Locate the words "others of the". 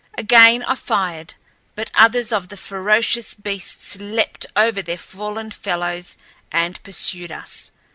1.93-2.57